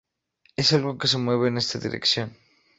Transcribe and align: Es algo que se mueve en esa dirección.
Es 0.55 0.73
algo 0.73 0.97
que 0.97 1.07
se 1.07 1.19
mueve 1.19 1.49
en 1.49 1.57
esa 1.59 1.77
dirección. 1.77 2.35